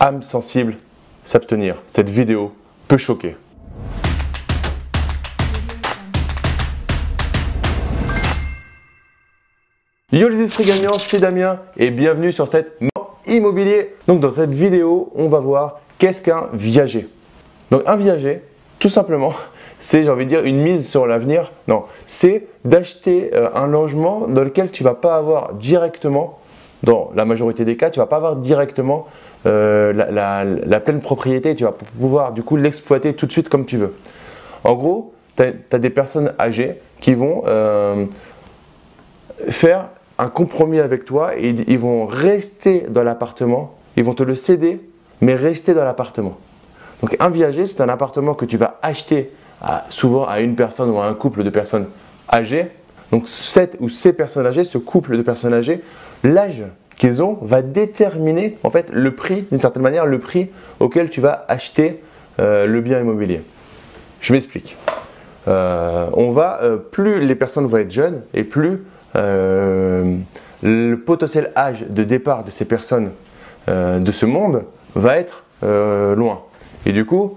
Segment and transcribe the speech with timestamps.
[0.00, 0.76] âme sensible,
[1.24, 1.76] s'abstenir.
[1.86, 2.52] Cette vidéo
[2.86, 3.36] peut choquer.
[10.10, 12.78] Yo les esprits gagnants, c'est Damien et bienvenue sur cette
[13.26, 13.94] immobilier.
[14.06, 17.08] Donc dans cette vidéo, on va voir qu'est-ce qu'un viager.
[17.70, 18.42] Donc un viager,
[18.78, 19.34] tout simplement,
[19.80, 21.52] c'est, j'ai envie de dire, une mise sur l'avenir.
[21.66, 26.38] Non, c'est d'acheter euh, un logement dans lequel tu vas pas avoir directement,
[26.82, 29.06] dans la majorité des cas, tu vas pas avoir directement
[29.46, 31.54] euh, la, pleine propriété.
[31.54, 33.94] Tu vas pouvoir du coup l'exploiter tout de suite comme tu veux.
[34.64, 38.06] En gros, tu as, des personnes âgées qui vont euh,
[39.48, 44.34] faire un compromis avec toi et ils vont rester dans l'appartement, ils vont te le
[44.34, 44.80] céder,
[45.20, 46.36] mais rester dans l'appartement.
[47.02, 49.30] Donc un viager, c'est un appartement que tu vas acheter
[49.88, 51.86] souvent à une personne ou à un couple de personnes
[52.32, 52.70] âgées.
[53.12, 55.80] Donc cette ou ces personnes âgées, ce couple de personnes âgées,
[56.24, 56.64] l'âge
[56.98, 60.50] qu'ils ont va déterminer en fait le prix, d'une certaine manière, le prix
[60.80, 62.00] auquel tu vas acheter
[62.40, 63.42] euh, le bien immobilier.
[64.20, 64.76] Je m'explique.
[65.46, 68.82] Euh, on va, euh, plus les personnes vont être jeunes et plus
[69.14, 73.10] le potentiel âge de départ de ces personnes
[73.66, 76.42] de ce monde va être loin.
[76.86, 77.36] Et du coup,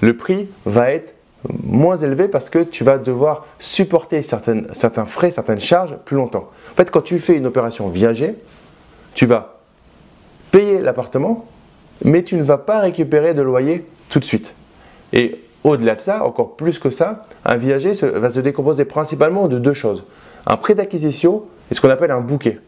[0.00, 1.14] le prix va être
[1.62, 6.50] moins élevé parce que tu vas devoir supporter certains frais, certaines charges plus longtemps.
[6.72, 8.36] En fait, quand tu fais une opération viager,
[9.14, 9.58] tu vas
[10.50, 11.46] payer l'appartement,
[12.04, 14.52] mais tu ne vas pas récupérer de loyer tout de suite.
[15.12, 19.58] Et au-delà de ça, encore plus que ça, un viager va se décomposer principalement de
[19.58, 20.04] deux choses.
[20.46, 22.60] Un prêt d'acquisition et ce qu'on appelle un bouquet.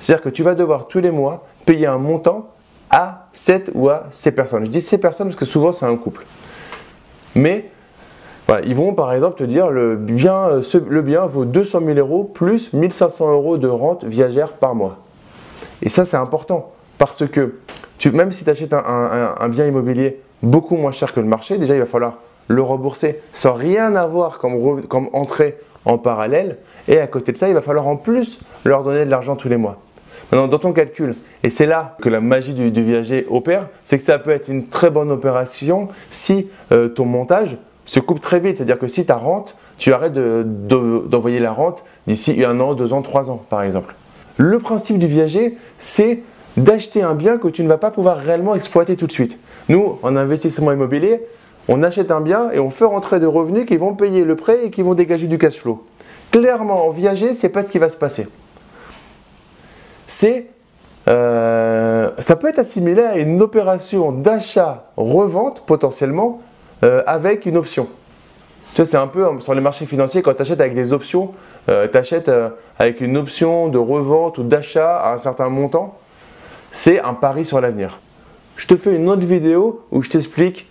[0.00, 2.50] C'est-à-dire que tu vas devoir tous les mois payer un montant
[2.90, 4.64] à 7 ou à ces personnes.
[4.66, 6.24] Je dis ces personnes parce que souvent c'est un couple.
[7.34, 7.70] Mais
[8.64, 12.24] ils vont par exemple te dire le bien, euh, le bien vaut 200 000 euros
[12.24, 14.98] plus 1500 euros de rente viagère par mois.
[15.82, 17.54] Et ça c'est important parce que
[18.12, 21.80] même si tu achètes un, bien immobilier beaucoup moins cher que le marché, déjà il
[21.80, 26.58] va falloir le rembourser sans rien avoir comme, comme entrée en parallèle.
[26.88, 29.48] Et à côté de ça, il va falloir en plus leur donner de l'argent tous
[29.48, 29.78] les mois.
[30.30, 34.02] Maintenant, dans ton calcul, et c'est là que la magie du, viager opère, c'est que
[34.02, 38.56] ça peut être une très bonne opération si euh, ton montage se coupe très vite.
[38.56, 43.02] C'est-à-dire que si ta rente, tu arrêtes d'envoyer la rente d'ici un an, deux ans,
[43.02, 43.94] trois ans, par exemple.
[44.36, 46.22] Le principe du viager, c'est
[46.56, 49.38] d'acheter un bien que tu ne vas pas pouvoir réellement exploiter tout de suite.
[49.68, 51.22] Nous, en investissement immobilier,
[51.68, 54.64] on achète un bien et on fait rentrer des revenus qui vont payer le prêt
[54.64, 55.84] et qui vont dégager du cash flow.
[56.30, 58.26] Clairement, en viager, c'est pas ce qui va se passer
[60.06, 60.46] c'est
[61.08, 66.40] euh, ça peut être assimilé à une opération d'achat-revente potentiellement
[66.84, 67.88] euh, avec une option.
[68.70, 71.32] Tu vois, c'est un peu sur les marchés financiers, quand tu achètes avec des options,
[71.68, 72.30] euh, tu achètes
[72.78, 75.98] avec une option de revente ou d'achat à un certain montant,
[76.72, 77.98] c'est un pari sur l'avenir.
[78.56, 80.66] Je te fais une autre vidéo où je t'explique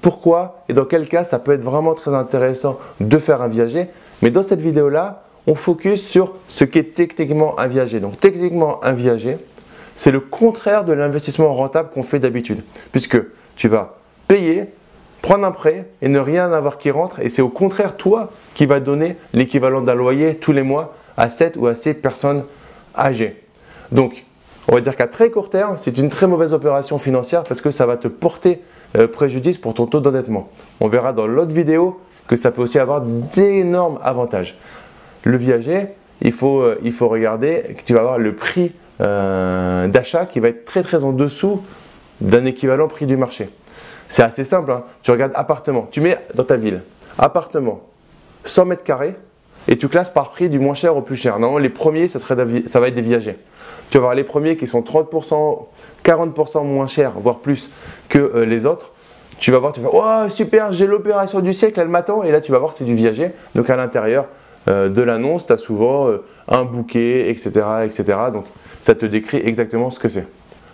[0.00, 3.88] pourquoi et dans quel cas ça peut être vraiment très intéressant de faire un viager.
[4.22, 8.00] Mais dans cette vidéo-là, on focus sur ce qui est techniquement un viager.
[8.00, 9.38] Donc techniquement un viager,
[9.96, 12.62] c'est le contraire de l'investissement rentable qu'on fait d'habitude.
[12.92, 13.18] Puisque
[13.56, 13.96] tu vas
[14.28, 14.66] payer,
[15.22, 17.20] prendre un prêt et ne rien avoir qui rentre.
[17.20, 21.30] Et c'est au contraire toi qui va donner l'équivalent d'un loyer tous les mois à
[21.30, 22.44] cette ou à ces personnes
[22.96, 23.42] âgées.
[23.92, 24.24] Donc,
[24.68, 27.70] on va dire qu'à très court terme, c'est une très mauvaise opération financière parce que
[27.70, 28.60] ça va te porter
[28.96, 30.48] euh, préjudice pour ton taux d'endettement.
[30.80, 34.58] On verra dans l'autre vidéo que ça peut aussi avoir d'énormes avantages.
[35.24, 35.88] Le viager,
[36.22, 40.40] il faut, euh, il faut regarder que tu vas avoir le prix euh, d'achat qui
[40.40, 41.62] va être très très en dessous
[42.20, 43.48] d'un équivalent prix du marché.
[44.08, 44.70] C'est assez simple.
[44.72, 44.84] Hein.
[45.02, 45.88] Tu regardes appartement.
[45.90, 46.82] Tu mets dans ta ville
[47.18, 47.80] appartement
[48.44, 49.16] 100 mètres carrés
[49.66, 51.38] et tu classes par prix du moins cher au plus cher.
[51.38, 53.36] Non, les premiers, ça, va être des viagers.
[53.90, 55.66] Tu vas voir les premiers qui sont 30%,
[56.04, 57.70] 40% moins chers, voire plus
[58.08, 58.92] que euh, les autres.
[59.38, 62.22] Tu vas voir, tu vas oh super, j'ai l'opération du siècle, elle m'attend.
[62.22, 63.32] Et là, tu vas voir, c'est du viager.
[63.54, 64.26] Donc à l'intérieur,
[64.68, 67.50] euh, de l'annonce, tu as souvent euh, un bouquet, etc.,
[67.84, 68.04] etc.
[68.32, 68.46] Donc
[68.80, 70.26] ça te décrit exactement ce que c'est.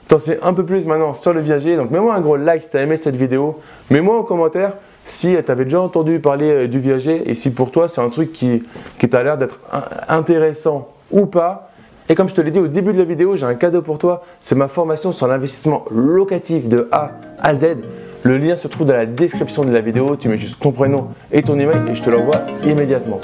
[0.09, 2.69] T'en sais un peu plus maintenant sur le viager, donc mets-moi un gros like si
[2.69, 3.59] tu as aimé cette vidéo.
[3.91, 4.75] Mets-moi en commentaire
[5.05, 8.09] si tu avais déjà entendu parler euh, du viager et si pour toi c'est un
[8.09, 8.62] truc qui,
[8.99, 9.61] qui t'a l'air d'être
[10.09, 11.71] intéressant ou pas.
[12.09, 13.99] Et comme je te l'ai dit au début de la vidéo, j'ai un cadeau pour
[13.99, 14.23] toi.
[14.41, 17.77] C'est ma formation sur l'investissement locatif de A à Z.
[18.25, 20.17] Le lien se trouve dans la description de la vidéo.
[20.17, 23.21] Tu mets juste ton prénom et ton email et je te l'envoie immédiatement.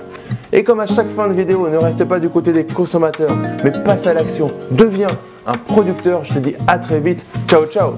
[0.53, 3.71] Et comme à chaque fin de vidéo, ne reste pas du côté des consommateurs, mais
[3.71, 4.51] passe à l'action.
[4.71, 5.09] Deviens
[5.53, 6.25] producteur.
[6.25, 7.25] Je te dis à très vite.
[7.49, 7.95] Ciao, ciao